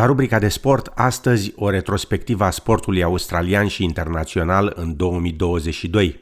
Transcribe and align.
La 0.00 0.06
rubrica 0.06 0.38
de 0.38 0.48
sport, 0.48 0.92
astăzi 0.94 1.52
o 1.56 1.70
retrospectivă 1.70 2.44
a 2.44 2.50
sportului 2.50 3.02
australian 3.02 3.66
și 3.66 3.84
internațional 3.84 4.72
în 4.76 4.96
2022. 4.96 6.20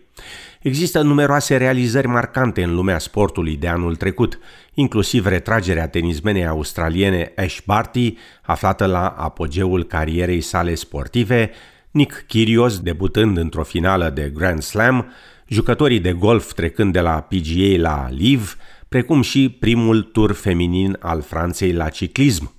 Există 0.61 1.03
numeroase 1.03 1.57
realizări 1.57 2.07
marcante 2.07 2.63
în 2.63 2.75
lumea 2.75 2.99
sportului 2.99 3.57
de 3.57 3.69
anul 3.69 3.97
trecut, 3.97 4.39
inclusiv 4.75 5.27
retragerea 5.27 5.89
tenismenei 5.89 6.47
australiene 6.47 7.33
Ash 7.37 7.59
Barty, 7.65 8.15
aflată 8.43 8.87
la 8.87 9.07
apogeul 9.09 9.85
carierei 9.85 10.41
sale 10.41 10.75
sportive, 10.75 11.51
Nick 11.91 12.25
Kyrgios 12.27 12.81
debutând 12.81 13.37
într-o 13.37 13.63
finală 13.63 14.11
de 14.11 14.33
Grand 14.35 14.63
Slam, 14.63 15.13
jucătorii 15.47 16.01
de 16.01 16.13
golf 16.13 16.53
trecând 16.53 16.93
de 16.93 17.01
la 17.01 17.21
PGA 17.21 17.77
la 17.77 18.09
LIV, 18.11 18.57
precum 18.89 19.23
și 19.23 19.49
primul 19.49 20.03
tur 20.03 20.33
feminin 20.33 20.97
al 21.01 21.21
Franței 21.23 21.73
la 21.73 21.89
ciclism. 21.89 22.57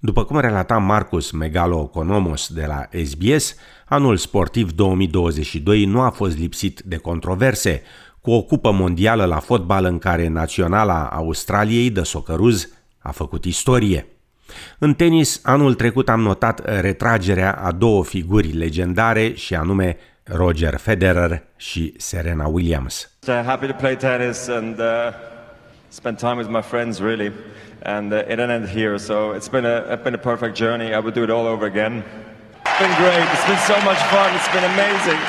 După 0.00 0.24
cum 0.24 0.40
relata 0.40 0.78
Marcus 0.78 1.30
Megalo-Okonomos 1.30 2.48
de 2.48 2.64
la 2.66 2.88
SBS, 3.04 3.54
anul 3.86 4.16
sportiv 4.16 4.72
2022 4.72 5.84
nu 5.84 6.00
a 6.00 6.10
fost 6.10 6.38
lipsit 6.38 6.80
de 6.84 6.96
controverse, 6.96 7.82
cu 8.20 8.30
o 8.30 8.42
cupă 8.42 8.70
mondială 8.70 9.24
la 9.24 9.38
fotbal 9.38 9.84
în 9.84 9.98
care 9.98 10.28
naționala 10.28 11.08
Australiei 11.12 11.90
de 11.90 12.02
socăruz 12.02 12.68
a 12.98 13.10
făcut 13.10 13.44
istorie. 13.44 14.06
În 14.78 14.94
tenis, 14.94 15.40
anul 15.42 15.74
trecut 15.74 16.08
am 16.08 16.20
notat 16.20 16.80
retragerea 16.80 17.52
a 17.52 17.72
două 17.72 18.04
figuri 18.04 18.52
legendare 18.52 19.32
și 19.34 19.54
anume 19.54 19.96
Roger 20.24 20.76
Federer 20.76 21.42
și 21.56 21.94
Serena 21.96 22.46
Williams. 22.46 23.10
Happy 23.26 23.66
to 23.66 23.72
play 23.72 23.96
tennis 23.96 24.48
and 24.48 24.78
uh, 24.78 24.86
spend 25.92 26.18
time 26.18 26.38
with 26.38 26.48
my 26.48 26.62
friends 26.62 27.02
really 27.02 27.30
and 27.82 28.14
uh, 28.14 28.24
it 28.26 28.40
ended 28.40 28.66
here 28.66 28.98
so 28.98 29.32
it's 29.32 29.48
been 29.48 29.66
a 29.66 29.76
it's 29.92 30.02
been 30.02 30.14
a 30.14 30.18
perfect 30.18 30.56
journey. 30.56 30.94
I 30.94 30.98
would 30.98 31.12
do 31.12 31.22
it 31.22 31.28
all 31.28 31.46
over 31.46 31.66
again. 31.66 32.02
It's 32.64 32.78
been 32.78 32.96
great. 32.96 33.28
It's 33.30 33.46
been 33.46 33.58
so 33.58 33.78
much 33.84 33.98
fun. 34.08 34.34
It's 34.34 34.48
been 34.48 34.64
amazing. 34.64 35.20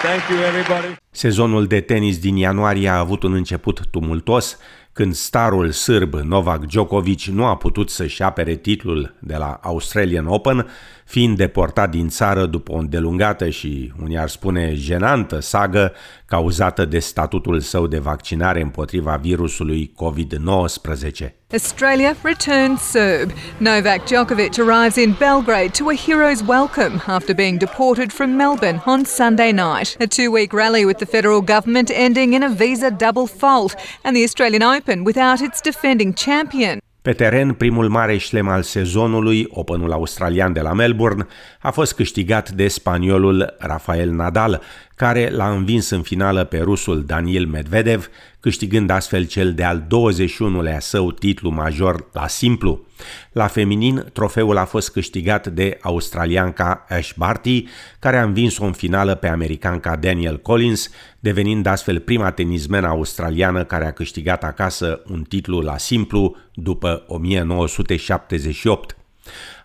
Thank 0.00 0.28
you 0.30 0.42
everybody. 0.42 0.96
Sezonul 1.16 1.66
de 1.66 1.80
tenis 1.80 2.18
din 2.18 2.36
ianuarie 2.36 2.88
a 2.88 2.98
avut 2.98 3.22
un 3.22 3.32
început 3.32 3.80
tumultos, 3.90 4.58
când 4.92 5.14
starul 5.14 5.70
sârb 5.70 6.14
Novak 6.14 6.66
Djokovic 6.66 7.22
nu 7.22 7.44
a 7.44 7.56
putut 7.56 7.90
să-și 7.90 8.22
apere 8.22 8.54
titlul 8.54 9.14
de 9.20 9.36
la 9.36 9.60
Australian 9.62 10.26
Open, 10.26 10.66
fiind 11.04 11.36
deportat 11.36 11.90
din 11.90 12.08
țară 12.08 12.46
după 12.46 12.72
o 12.72 12.76
îndelungată 12.76 13.48
și, 13.48 13.92
unii 14.02 14.18
ar 14.18 14.28
spune, 14.28 14.74
jenantă 14.74 15.40
sagă 15.40 15.92
cauzată 16.26 16.84
de 16.84 16.98
statutul 16.98 17.60
său 17.60 17.86
de 17.86 17.98
vaccinare 17.98 18.60
împotriva 18.60 19.16
virusului 19.16 19.92
COVID-19. 19.92 21.32
Australia 21.52 22.16
returns 22.22 22.80
Serb. 22.80 23.30
Novak 23.58 24.04
Djokovic 24.04 24.58
arrives 24.58 24.96
in 24.96 25.14
Belgrade 25.18 25.70
to 25.78 25.88
a 25.88 25.94
hero's 25.94 26.42
welcome 26.46 27.00
after 27.06 27.34
being 27.34 27.58
deported 27.58 28.12
from 28.12 28.30
Melbourne 28.36 28.82
on 28.84 29.04
Sunday 29.04 29.52
night. 29.52 29.96
A 30.00 30.06
two 30.06 30.30
week 30.32 30.52
rally 30.52 30.84
with 30.84 30.98
the 30.98 31.05
federal 31.10 31.40
government 31.40 31.90
ending 31.94 32.32
in 32.32 32.42
a 32.42 32.48
visa 32.48 32.90
double 32.90 33.26
fault 33.38 33.74
and 34.02 34.14
the 34.14 34.22
Australian 34.22 34.62
Open 34.76 35.02
without 35.04 35.40
its 35.40 35.60
defending 35.60 36.14
champion. 36.14 36.78
Pe 37.06 37.12
teren, 37.12 37.52
primul 37.52 37.88
mare 37.88 38.16
șlem 38.16 38.48
al 38.48 38.62
sezonului, 38.62 39.46
Openul 39.50 39.92
australian 39.92 40.52
de 40.52 40.60
la 40.60 40.72
Melbourne, 40.72 41.26
a 41.60 41.70
fost 41.70 41.94
câștigat 41.94 42.50
de 42.50 42.68
spaniolul 42.68 43.56
Rafael 43.58 44.10
Nadal, 44.10 44.62
care 44.96 45.30
l-a 45.30 45.50
învins 45.50 45.90
în 45.90 46.02
finală 46.02 46.44
pe 46.44 46.58
rusul 46.58 47.04
Daniel 47.04 47.46
Medvedev, 47.46 48.08
câștigând 48.40 48.90
astfel 48.90 49.26
cel 49.26 49.54
de-al 49.54 49.86
21-lea 49.86 50.78
său 50.78 51.12
titlu 51.12 51.50
major 51.50 52.08
la 52.12 52.28
simplu. 52.28 52.86
La 53.32 53.46
feminin, 53.46 54.04
trofeul 54.12 54.56
a 54.56 54.64
fost 54.64 54.90
câștigat 54.90 55.46
de 55.46 55.78
australianca 55.80 56.84
Ash 56.88 57.10
Barty, 57.16 57.64
care 57.98 58.16
a 58.16 58.22
învins-o 58.22 58.64
în 58.64 58.72
finală 58.72 59.14
pe 59.14 59.28
americanca 59.28 59.96
Daniel 59.96 60.38
Collins, 60.38 60.90
devenind 61.20 61.66
astfel 61.66 62.00
prima 62.00 62.30
tenismenă 62.30 62.86
australiană 62.86 63.64
care 63.64 63.86
a 63.86 63.92
câștigat 63.92 64.44
acasă 64.44 65.02
un 65.10 65.22
titlu 65.22 65.60
la 65.60 65.78
simplu 65.78 66.36
după 66.54 67.04
1978. 67.06 68.96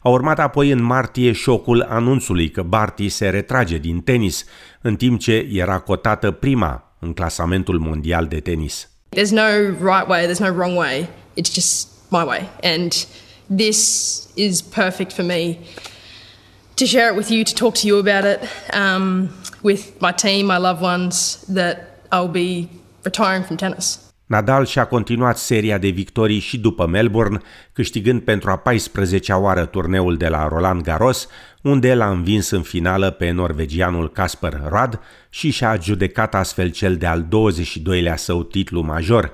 A 0.03 0.09
urmat 0.09 0.39
apoi 0.39 0.69
în 0.69 0.83
martie 0.83 1.31
șocul 1.31 1.81
anunțului 1.89 2.49
că 2.49 2.61
Barty 2.61 3.09
se 3.09 3.29
retrage 3.29 3.77
din 3.77 4.01
tenis, 4.01 4.45
în 4.81 4.95
timp 4.95 5.19
ce 5.19 5.47
era 5.51 5.79
cotată 5.79 6.31
prima 6.31 6.95
în 6.99 7.13
clasamentul 7.13 7.79
mondial 7.79 8.27
de 8.27 8.39
tenis. 8.39 8.89
There's 9.15 9.31
no 9.31 9.47
right 9.69 10.07
way, 10.07 10.25
there's 10.25 10.39
no 10.39 10.51
wrong 10.51 10.77
way. 10.77 11.09
It's 11.37 11.53
just 11.53 11.87
my 12.09 12.23
way. 12.23 12.49
And 12.63 12.91
this 13.57 13.79
is 14.35 14.61
perfect 14.61 15.13
for 15.13 15.25
me 15.25 15.57
to 16.75 16.85
share 16.85 17.11
it 17.11 17.17
with 17.17 17.29
you, 17.29 17.43
to 17.43 17.53
talk 17.53 17.73
to 17.73 17.87
you 17.87 17.99
about 17.99 18.25
it, 18.25 18.39
um, 18.73 19.29
with 19.63 19.81
my 19.99 20.11
team, 20.11 20.45
my 20.45 20.57
loved 20.57 20.81
ones, 20.81 21.45
that 21.53 21.75
I'll 22.11 22.31
be 22.31 22.69
retiring 23.03 23.43
from 23.43 23.57
tennis. 23.57 24.10
Nadal 24.31 24.65
și-a 24.65 24.85
continuat 24.85 25.37
seria 25.37 25.77
de 25.77 25.87
victorii 25.87 26.39
și 26.39 26.59
după 26.59 26.87
Melbourne, 26.87 27.39
câștigând 27.73 28.21
pentru 28.21 28.49
a 28.49 28.61
14-a 28.61 29.37
oară 29.37 29.65
turneul 29.65 30.17
de 30.17 30.27
la 30.27 30.47
Roland 30.47 30.81
Garros, 30.81 31.27
unde 31.61 31.93
l-a 31.93 32.09
învins 32.09 32.49
în 32.49 32.61
finală 32.61 33.09
pe 33.09 33.29
norvegianul 33.29 34.11
Casper 34.11 34.61
Rad 34.69 34.99
și 35.29 35.49
și-a 35.49 35.69
adjudecat 35.69 36.35
astfel 36.35 36.69
cel 36.69 36.95
de-al 36.95 37.25
22-lea 37.25 38.15
său 38.15 38.43
titlu 38.43 38.81
major. 38.81 39.33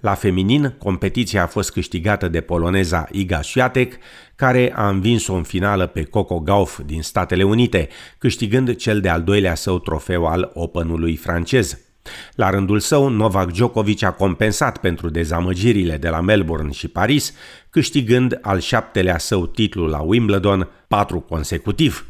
La 0.00 0.14
feminin, 0.14 0.74
competiția 0.78 1.42
a 1.42 1.46
fost 1.46 1.72
câștigată 1.72 2.28
de 2.28 2.40
poloneza 2.40 3.08
Iga 3.10 3.42
Swiatek, 3.42 3.94
care 4.36 4.72
a 4.74 4.88
învins-o 4.88 5.34
în 5.34 5.42
finală 5.42 5.86
pe 5.86 6.02
Coco 6.02 6.40
Gauff 6.40 6.80
din 6.86 7.02
Statele 7.02 7.42
Unite, 7.42 7.88
câștigând 8.18 8.76
cel 8.76 9.00
de-al 9.00 9.22
doilea 9.22 9.54
său 9.54 9.78
trofeu 9.78 10.26
al 10.26 10.50
Openului 10.54 11.16
francez. 11.16 11.91
La 12.34 12.50
rândul 12.50 12.80
său, 12.80 13.08
Novak 13.08 13.50
Djokovic 13.50 14.02
a 14.02 14.10
compensat 14.10 14.78
pentru 14.78 15.10
dezamăgirile 15.10 15.96
de 15.96 16.08
la 16.08 16.20
Melbourne 16.20 16.70
și 16.70 16.88
Paris, 16.88 17.34
câștigând 17.70 18.38
al 18.42 18.60
șaptelea 18.60 19.18
său 19.18 19.46
titlu 19.46 19.86
la 19.86 20.00
Wimbledon, 20.00 20.68
patru 20.88 21.20
consecutiv. 21.20 22.06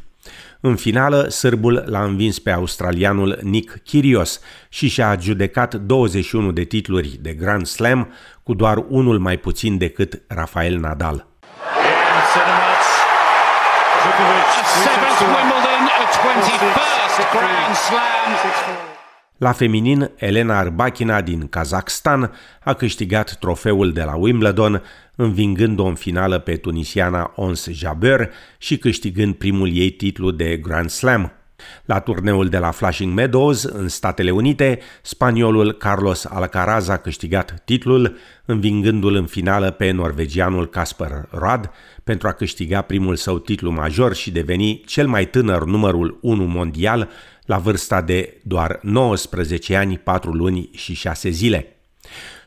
În 0.61 0.77
finală, 0.77 1.29
sârbul 1.29 1.85
l-a 1.87 2.05
învins 2.05 2.39
pe 2.39 2.51
australianul 2.51 3.39
Nick 3.43 3.83
Kyrgios 3.83 4.41
și 4.69 4.89
și-a 4.89 5.09
adjudecat 5.09 5.75
21 5.75 6.53
de 6.53 6.65
titluri 6.65 7.19
de 7.21 7.33
Grand 7.33 7.67
Slam, 7.67 8.13
cu 8.43 8.55
doar 8.55 8.85
unul 8.89 9.19
mai 9.19 9.37
puțin 9.37 9.79
decât 9.79 10.23
Rafael 10.29 10.79
Nadal. 10.79 11.27
La 19.43 19.53
feminin, 19.53 20.11
Elena 20.17 20.59
Arbachina 20.59 21.21
din 21.21 21.49
Kazakhstan 21.49 22.33
a 22.65 22.75
câștigat 22.75 23.37
trofeul 23.39 23.93
de 23.93 24.03
la 24.03 24.15
Wimbledon, 24.15 24.83
învingând-o 25.15 25.85
în 25.85 25.95
finală 25.95 26.39
pe 26.39 26.57
tunisiana 26.57 27.33
Ons 27.37 27.69
Jabeur 27.71 28.31
și 28.59 28.79
câștigând 28.79 29.35
primul 29.35 29.77
ei 29.77 29.91
titlu 29.91 30.31
de 30.31 30.57
Grand 30.57 30.91
Slam. 30.91 31.33
La 31.85 32.01
turneul 32.01 32.49
de 32.49 32.59
la 32.59 32.71
Flushing 32.71 33.15
Meadows, 33.15 33.63
în 33.63 33.89
Statele 33.89 34.31
Unite, 34.31 34.79
spaniolul 35.03 35.73
Carlos 35.73 36.25
Alcaraz 36.25 36.89
a 36.89 36.97
câștigat 36.97 37.63
titlul, 37.65 38.17
învingându-l 38.45 39.15
în 39.15 39.27
finală 39.27 39.71
pe 39.71 39.91
norvegianul 39.91 40.69
Casper 40.69 41.29
Rad 41.31 41.71
pentru 42.05 42.29
a 42.29 42.33
câștiga 42.33 42.81
primul 42.81 43.17
său 43.17 43.39
titlu 43.39 43.71
major 43.71 44.15
și 44.15 44.31
deveni 44.31 44.83
cel 44.87 45.07
mai 45.09 45.27
tânăr 45.27 45.65
numărul 45.65 46.19
1 46.23 46.45
mondial 46.45 47.11
la 47.47 47.59
vârsta 47.59 48.01
de 48.01 48.41
doar 48.43 48.79
19 48.83 49.77
ani, 49.77 49.99
4 49.99 50.33
luni 50.33 50.71
și 50.75 50.95
6 50.95 51.29
zile. 51.29 51.77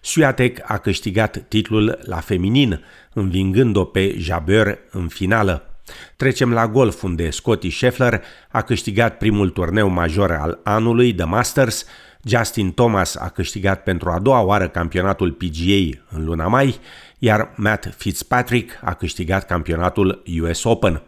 Swiatek 0.02 0.60
a 0.64 0.78
câștigat 0.78 1.46
titlul 1.48 2.00
la 2.04 2.18
feminin, 2.18 2.84
învingând-o 3.14 3.84
pe 3.84 4.16
Jabeur 4.18 4.80
în 4.92 5.08
finală. 5.08 5.75
Trecem 6.16 6.54
la 6.54 6.68
golf, 6.68 7.04
unde 7.04 7.30
Scotty 7.30 7.70
Scheffler 7.70 8.22
a 8.52 8.62
câștigat 8.62 9.18
primul 9.18 9.50
turneu 9.50 9.88
major 9.88 10.32
al 10.32 10.60
anului, 10.64 11.14
The 11.14 11.26
Masters, 11.26 11.86
Justin 12.24 12.74
Thomas 12.74 13.16
a 13.16 13.30
câștigat 13.30 13.84
pentru 13.84 14.10
a 14.10 14.20
doua 14.20 14.42
oară 14.42 14.68
campionatul 14.68 15.32
PGA 15.32 16.00
în 16.10 16.26
luna 16.26 16.48
mai, 16.48 16.80
iar 17.20 17.54
Matt 17.56 17.94
Fitzpatrick 17.98 18.80
a 18.84 18.94
câștigat 18.94 19.46
campionatul 19.46 20.24
US 20.42 20.64
Open. 20.64 21.02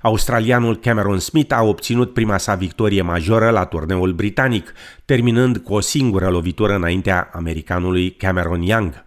Australianul 0.00 0.78
Cameron 0.78 1.18
Smith 1.18 1.54
a 1.54 1.62
obținut 1.62 2.12
prima 2.12 2.38
sa 2.38 2.54
victorie 2.54 3.02
majoră 3.02 3.50
la 3.50 3.64
turneul 3.64 4.12
britanic, 4.12 4.72
terminând 5.04 5.56
cu 5.56 5.74
o 5.74 5.80
singură 5.80 6.28
lovitură 6.28 6.74
înaintea 6.74 7.30
americanului 7.32 8.10
Cameron 8.10 8.62
Young. 8.62 9.04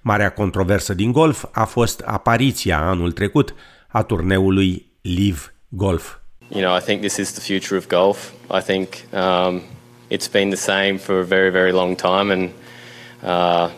Marea 0.00 0.30
controversă 0.30 0.94
din 0.94 1.12
golf 1.12 1.44
a 1.52 1.64
fost 1.64 2.00
apariția 2.00 2.78
anul 2.78 3.12
trecut 3.12 3.54
a 3.96 4.02
turneului 4.02 4.86
Live 5.00 5.40
Golf. 5.68 6.16
You 6.48 6.62
know, 6.62 6.76
I 6.76 6.80
think 6.80 7.00
this 7.00 7.16
is 7.16 7.32
the 7.32 7.52
future 7.52 7.76
of 7.76 7.86
golf. 7.86 8.30
I 8.58 8.60
think 8.60 8.88
um, 9.12 9.62
it's 10.08 10.30
been 10.32 10.48
the 10.48 10.58
same 10.58 10.96
for 10.96 11.18
a 11.18 11.22
very, 11.22 11.50
very 11.50 11.72
long 11.72 11.94
time 11.94 12.32
and 12.32 12.50
uh, 13.22 13.70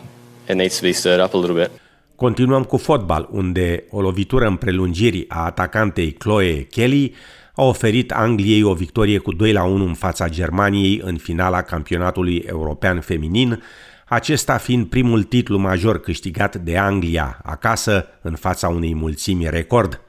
it 0.49 0.55
needs 0.55 0.79
to 0.79 0.85
be 0.85 0.91
stirred 0.91 1.23
up 1.25 1.33
a 1.33 1.37
little 1.37 1.55
bit. 1.55 1.69
Continuăm 2.15 2.63
cu 2.63 2.77
fotbal, 2.77 3.27
unde 3.31 3.83
o 3.89 4.01
lovitură 4.01 4.45
în 4.47 4.55
prelungiri 4.55 5.25
a 5.27 5.45
atacantei 5.45 6.11
Chloe 6.11 6.63
Kelly 6.63 7.15
a 7.55 7.63
oferit 7.63 8.11
Angliei 8.11 8.63
o 8.63 8.73
victorie 8.73 9.17
cu 9.17 9.33
2 9.33 9.51
la 9.51 9.63
1 9.63 9.85
în 9.85 9.93
fața 9.93 10.29
Germaniei 10.29 11.01
în 11.03 11.17
finala 11.17 11.61
campionatului 11.61 12.43
european 12.47 13.01
feminin, 13.01 13.63
acesta 14.07 14.57
fiind 14.57 14.85
primul 14.85 15.23
titlu 15.23 15.57
major 15.57 15.99
câștigat 15.99 16.55
de 16.55 16.77
Anglia 16.77 17.39
acasă 17.43 18.07
în 18.21 18.35
fața 18.35 18.67
unei 18.67 18.95
mulțimi 18.95 19.49
record. 19.49 20.01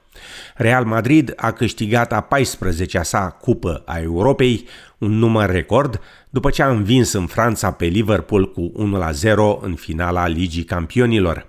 Real 0.56 0.84
Madrid 0.84 1.32
a 1.36 1.50
câștigat 1.50 2.12
a 2.12 2.28
14-a 2.36 3.02
sa 3.02 3.28
cupă 3.40 3.82
a 3.86 3.98
Europei, 3.98 4.68
un 4.98 5.10
număr 5.10 5.50
record, 5.50 6.00
după 6.30 6.50
ce 6.50 6.62
a 6.62 6.68
învins 6.68 7.12
în 7.12 7.26
Franța 7.26 7.70
pe 7.70 7.84
Liverpool 7.84 8.52
cu 8.52 8.72
1-0 9.58 9.60
în 9.60 9.74
finala 9.74 10.26
Ligii 10.26 10.64
Campionilor. 10.64 11.46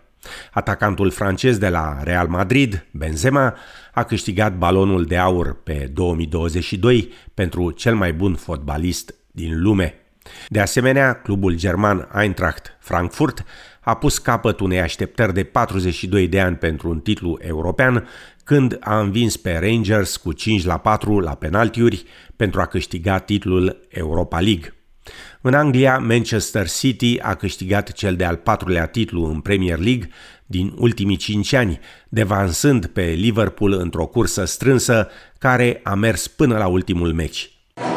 Atacantul 0.52 1.12
francez 1.12 1.58
de 1.58 1.70
la 1.70 2.04
Real 2.04 2.28
Madrid, 2.28 2.86
Benzema, 2.92 3.56
a 3.94 4.04
câștigat 4.04 4.58
balonul 4.58 5.06
de 5.06 5.18
aur 5.18 5.62
pe 5.64 5.90
2022 5.94 7.10
pentru 7.34 7.72
cel 7.72 7.96
mai 7.96 8.14
bun 8.14 8.36
fotbalist 8.36 9.16
din 9.32 9.62
lume. 9.62 10.01
De 10.48 10.60
asemenea, 10.60 11.14
clubul 11.14 11.56
german 11.56 12.10
Eintracht 12.16 12.78
Frankfurt 12.80 13.46
a 13.80 13.96
pus 13.96 14.18
capăt 14.18 14.60
unei 14.60 14.82
așteptări 14.82 15.34
de 15.34 15.44
42 15.44 16.28
de 16.28 16.42
ani 16.42 16.56
pentru 16.56 16.90
un 16.90 17.00
titlu 17.00 17.38
european 17.42 18.08
când 18.44 18.78
a 18.80 19.00
învins 19.00 19.38
pe 19.38 19.58
Rangers 19.62 20.18
cu 20.18 20.32
5 20.32 20.66
la 20.66 20.78
4 20.78 21.20
la 21.20 21.36
penaltiuri 21.36 22.06
pentru 22.36 22.62
a 22.62 22.66
câștiga 22.66 23.18
titlul 23.18 23.88
Europa 23.90 24.40
League. 24.40 24.74
În 25.42 25.54
Anglia, 25.54 25.98
Manchester 25.98 26.70
City 26.70 27.20
a 27.20 27.36
câștigat 27.36 27.92
cel 27.92 28.16
de-al 28.16 28.36
patrulea 28.36 28.86
titlu 28.86 29.26
în 29.26 29.40
Premier 29.40 29.80
League 29.80 30.10
din 30.46 30.74
ultimii 30.78 31.16
cinci 31.16 31.54
ani, 31.54 31.80
devansând 32.10 32.86
pe 32.86 33.04
Liverpool 33.04 33.74
într-o 33.74 34.06
cursă 34.06 34.46
strânsă 34.46 35.08
care 35.38 35.80
a 35.84 35.94
mers 35.94 36.28
până 36.28 36.58
la 36.58 36.68
ultimul 36.68 37.14
meci. 37.14 37.52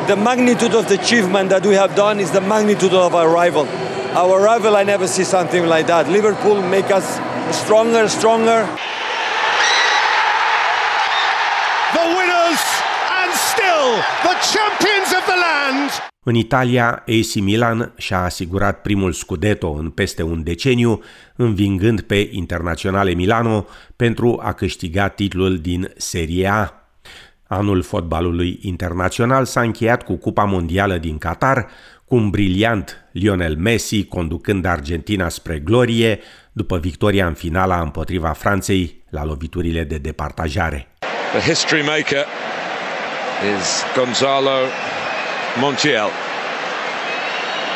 The 0.07 0.17
magnitude 0.17 0.75
of 0.75 0.87
the 0.89 0.95
achievement 0.95 1.49
that 1.49 1.65
we 1.65 1.75
have 1.75 1.95
done 1.95 2.21
is 2.21 2.31
the 2.31 2.41
magnitude 2.41 2.93
of 2.93 3.15
our 3.15 3.29
rival. 3.29 3.67
Our 4.15 4.41
rival, 4.41 4.77
I 4.77 4.85
never 4.85 5.07
see 5.07 5.25
something 5.25 5.67
like 5.67 5.87
that. 5.87 6.09
Liverpool 6.09 6.63
make 6.63 6.91
us 6.91 7.19
stronger, 7.51 8.09
stronger. 8.09 8.69
The 11.99 12.05
winners 12.17 12.63
and 13.21 13.31
still 13.51 13.89
the 14.29 14.35
champions 14.55 15.11
of 15.19 15.25
the 15.27 15.39
land. 15.47 15.91
În 16.27 16.35
Italia, 16.35 17.05
AC 17.07 17.35
Milan 17.35 17.93
și-a 17.97 18.23
asigurat 18.23 18.81
primul 18.81 19.13
scudetto 19.13 19.71
în 19.71 19.91
peste 19.91 20.23
un 20.23 20.43
deceniu, 20.43 21.03
învingând 21.37 22.01
pe 22.01 22.29
Internaționale 22.33 23.15
Milano 23.15 23.67
pentru 23.97 24.41
a 24.43 24.53
câștiga 24.53 25.09
titlul 25.09 25.59
din 25.59 25.93
Serie 25.97 26.49
A. 26.49 26.84
Anul 27.47 27.83
fotbalului 27.83 28.59
internațional 28.63 29.45
s-a 29.45 29.61
încheiat 29.61 30.03
cu 30.03 30.17
Cupa 30.17 30.45
Mondială 30.45 30.97
din 30.97 31.19
Qatar, 31.19 31.67
cu 32.05 32.15
un 32.15 32.31
briliant 32.31 33.05
Lionel 33.13 33.57
Messi 33.57 34.05
conducând 34.05 34.65
Argentina 34.65 35.29
spre 35.29 35.59
glorie 35.59 36.21
după 36.53 36.79
victoria 36.79 37.27
în 37.27 37.35
finala 37.35 37.81
împotriva 37.81 38.29
Franței 38.29 39.03
la 39.11 39.25
loviturile 39.25 39.85
de 39.85 39.97
departajare. 39.97 40.89
The 41.33 41.51
history 41.51 41.83
maker 41.83 42.25
is 43.59 43.85
Gonzalo 43.97 44.57
Montiel. 45.61 46.11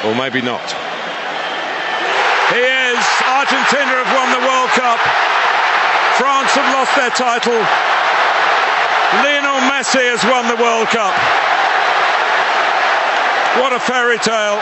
Or 0.06 0.14
maybe 0.14 0.40
not. 0.52 0.66
He 2.52 2.62
is. 2.92 3.04
Argentina 3.40 3.92
have 4.00 4.12
won 4.18 4.28
the 4.36 4.42
World 4.48 4.70
Cup. 4.82 5.00
France 6.20 6.50
have 6.58 6.70
lost 6.76 6.92
their 6.98 7.12
title. 7.26 7.60
Lionel 9.12 9.60
Messi 9.72 10.04
has 10.12 10.22
won 10.24 10.44
the 10.52 10.62
World 10.62 10.88
Cup. 10.88 11.14
What 13.58 13.72
a 13.72 13.78
fairy 13.78 14.18
tale. 14.18 14.58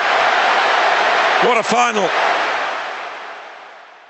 What 1.42 1.58
a 1.58 1.62
final. 1.62 2.08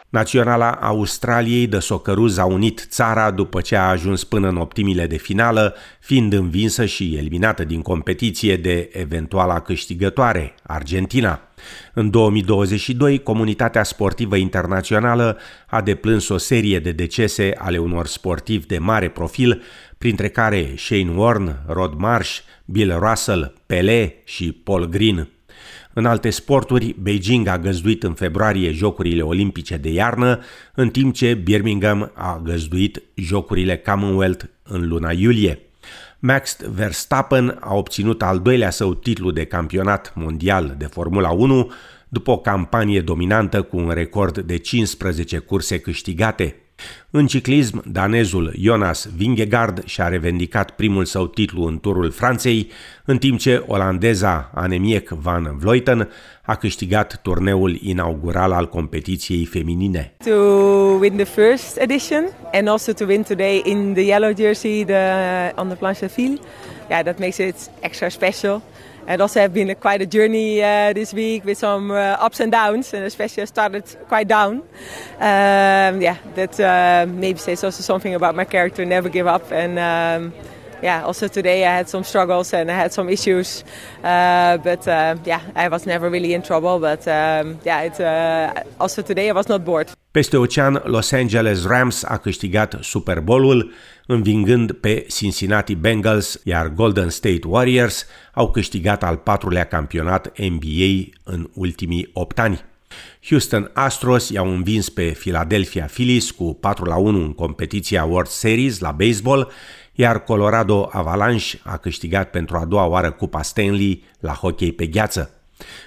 Naționala 0.09 0.71
Australiei 0.71 1.67
de 1.67 1.79
socăruz 1.79 2.39
a 2.39 2.45
unit 2.45 2.87
țara 2.89 3.31
după 3.31 3.61
ce 3.61 3.77
a 3.77 3.89
ajuns 3.89 4.25
până 4.25 4.49
în 4.49 4.57
optimile 4.57 5.07
de 5.07 5.17
finală, 5.17 5.75
fiind 6.01 6.33
învinsă 6.33 6.85
și 6.85 7.17
eliminată 7.17 7.65
din 7.65 7.83
competiție 7.83 8.57
de 8.57 8.91
eventuala 8.93 9.61
câștigătoare, 9.61 10.55
Argentina. 10.63 11.41
În 11.95 12.11
2022, 12.11 13.23
comunitatea 13.23 13.83
sportivă 13.83 14.37
internațională 14.37 15.39
a 15.67 15.81
deplâns 15.81 16.29
o 16.29 16.37
serie 16.37 16.79
de 16.79 16.93
decese 16.93 17.55
ale 17.59 17.79
unor 17.79 18.07
sportivi 18.07 18.67
de 18.67 18.79
mare 18.79 19.09
profil, 19.09 19.63
printre 19.99 20.29
care 20.29 20.75
Shane 20.77 21.11
Warne, 21.15 21.57
Rod 21.67 21.95
Marsh, 21.97 22.39
Bill 22.65 22.99
Russell, 22.99 23.55
Pelé 23.67 24.15
și 24.25 24.53
Paul 24.53 24.85
Green. 24.89 25.29
În 25.93 26.07
alte 26.07 26.31
sporturi, 26.31 26.97
Beijing 27.01 27.47
a 27.47 27.59
găzduit 27.59 28.03
în 28.03 28.13
februarie 28.13 28.73
Jocurile 28.73 29.23
Olimpice 29.23 29.77
de 29.77 29.91
iarnă, 29.91 30.41
în 30.75 30.91
timp 30.91 31.15
ce 31.15 31.35
Birmingham 31.35 32.11
a 32.15 32.41
găzduit 32.45 33.03
Jocurile 33.15 33.77
Commonwealth 33.77 34.45
în 34.63 34.89
luna 34.89 35.13
iulie. 35.13 35.61
Max 36.19 36.57
Verstappen 36.71 37.59
a 37.61 37.75
obținut 37.75 38.23
al 38.23 38.41
doilea 38.41 38.71
său 38.71 38.95
titlu 38.95 39.31
de 39.31 39.45
campionat 39.45 40.13
mondial 40.15 40.75
de 40.79 40.87
Formula 40.87 41.31
1 41.31 41.71
după 42.09 42.31
o 42.31 42.39
campanie 42.39 43.01
dominantă 43.01 43.63
cu 43.63 43.77
un 43.77 43.91
record 43.91 44.39
de 44.39 44.57
15 44.57 45.39
curse 45.39 45.79
câștigate. 45.79 46.66
În 47.11 47.27
ciclism, 47.27 47.83
danezul 47.93 48.53
Jonas 48.59 49.09
Vingegaard 49.17 49.85
și-a 49.85 50.09
revendicat 50.09 50.71
primul 50.71 51.05
său 51.05 51.27
titlu 51.27 51.65
în 51.65 51.81
turul 51.81 52.11
Franței, 52.11 52.71
în 53.05 53.19
timp 53.19 53.39
ce 53.39 53.65
olandeza 53.67 54.51
Annemiek 54.55 55.09
van 55.09 55.59
Vleuten 55.59 56.09
a 56.43 56.55
câștigat 56.55 57.21
turneul 57.23 57.79
inaugural 57.83 58.53
al 58.53 58.69
competiției 58.69 59.45
feminine. 59.45 60.15
To 60.25 60.35
win 61.01 61.17
the 61.17 61.25
first 61.25 61.79
edition 61.81 62.25
and 62.53 62.69
also 62.69 62.93
to 62.93 63.05
win 63.05 63.23
today 63.23 63.63
in 63.65 63.93
the 63.93 64.03
yellow 64.03 64.33
jersey 64.37 64.85
the, 64.85 65.03
on 65.57 65.67
the 65.67 65.77
planche 65.77 66.01
de 66.01 66.07
fil. 66.07 66.41
Yeah, 66.89 67.03
that 67.03 67.19
makes 67.19 67.39
it 67.39 67.57
extra 67.81 68.09
special. 68.09 68.63
And 69.07 69.23
also 69.23 69.41
have 69.41 69.55
been 69.55 69.71
a, 69.71 69.75
quite 69.75 70.03
a 70.03 70.07
journey 70.07 70.63
uh, 70.63 70.93
this 70.93 71.15
week 71.15 71.45
with 71.45 71.59
some 71.59 71.91
uh, 71.91 72.17
ups 72.19 72.41
and 72.41 72.51
downs, 72.51 72.93
and 72.93 73.05
especially 73.05 73.43
I 73.43 73.47
started 73.47 73.85
quite 74.09 74.27
down. 74.29 74.63
Um, 75.19 76.01
yeah, 76.01 76.17
that 76.35 76.59
uh, 76.59 77.07
maybe 77.09 77.39
says 77.39 77.63
also 77.63 77.83
something 77.83 78.15
about 78.15 78.35
my 78.35 78.45
character, 78.45 78.85
never 78.85 79.09
give 79.09 79.27
up. 79.27 79.53
And 79.53 79.79
um, 79.79 80.33
yeah, 80.83 81.05
also 81.05 81.29
today 81.29 81.65
I 81.65 81.77
had 81.77 81.89
some 81.89 82.05
struggles 82.05 82.53
and 82.53 82.71
I 82.71 82.75
had 82.75 82.93
some 82.93 83.09
issues, 83.13 83.65
uh, 84.03 84.57
but 84.59 84.87
uh, 84.89 85.17
yeah, 85.25 85.41
I 85.55 85.69
was 85.69 85.85
never 85.85 86.11
really 86.11 86.33
in 86.35 86.43
trouble. 86.43 86.79
But 86.79 87.07
um, 87.09 87.59
yeah, 87.65 87.83
it, 87.83 88.01
uh, 88.01 88.63
also 88.79 89.03
today 89.03 89.29
I 89.29 89.33
was 89.33 89.49
not 89.49 89.65
bored. 89.65 89.91
Peste 90.11 90.37
ocean, 90.37 90.81
Los 90.85 91.13
Angeles 91.13 91.65
Rams 91.65 92.03
a 92.03 92.17
câștigat 92.17 92.77
Super 92.81 93.21
Bowl-ul, 93.21 93.73
învingând 94.07 94.73
pe 94.73 95.07
Cincinnati 95.09 95.75
Bengals, 95.75 96.41
iar 96.45 96.69
Golden 96.69 97.09
State 97.09 97.41
Warriors 97.47 98.07
au 98.35 98.51
câștigat 98.51 99.03
al 99.03 99.17
patrulea 99.17 99.65
campionat 99.65 100.33
NBA 100.39 101.13
în 101.25 101.49
ultimii 101.55 102.11
8 102.13 102.39
ani. 102.39 102.65
Houston 103.29 103.71
Astros 103.75 104.29
i-au 104.29 104.51
învins 104.51 104.89
pe 104.89 105.17
Philadelphia 105.19 105.85
Phillies 105.85 106.31
cu 106.31 106.55
4 106.55 106.85
la 106.85 106.97
1 106.97 107.23
în 107.23 107.33
competiția 107.33 108.05
World 108.05 108.29
Series 108.29 108.79
la 108.79 108.91
baseball, 108.91 109.51
iar 109.97 110.25
Colorado 110.25 110.89
Avalanche 110.93 111.59
a 111.63 111.77
câștigat 111.77 112.31
pentru 112.31 112.57
a 112.57 112.65
doua 112.65 112.85
oară 112.87 113.11
Cupa 113.11 113.43
Stanley 113.43 114.05
la 114.21 114.33
hockey 114.33 114.73
pe 114.73 114.87
gheață. 114.87 115.31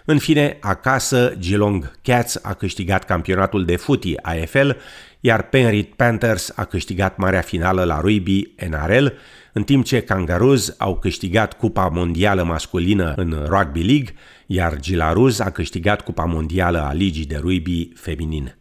În 0.06 0.18
fine, 0.18 0.58
acasă, 0.62 1.34
Geelong 1.40 1.92
Cats 2.02 2.40
a 2.42 2.54
câștigat 2.54 3.06
campionatul 3.06 3.66
de 3.66 3.76
footy 3.76 4.18
AFL, 4.22 4.70
iar 5.20 5.42
Penrith 5.42 5.94
Panthers 5.96 6.54
a 6.56 6.64
câștigat 6.64 7.18
marea 7.18 7.42
finală 7.42 7.84
la 7.84 8.00
rugby 8.00 8.54
NRL, 8.70 9.06
în 9.54 9.64
timp 9.64 9.86
ce 9.86 10.02
Kangaroos 10.02 10.76
au 10.78 10.98
câștigat 10.98 11.54
Cupa 11.54 11.88
Mondială 11.88 12.44
masculină 12.44 13.14
în 13.16 13.46
Rugby 13.48 13.84
League, 13.84 14.14
iar 14.46 14.80
Gilaruz 14.80 15.40
a 15.40 15.50
câștigat 15.50 16.02
Cupa 16.02 16.26
Mondială 16.26 16.82
a 16.82 16.94
Ligii 16.94 17.26
de 17.26 17.38
Rugby 17.42 17.92
feminin. 17.96 18.56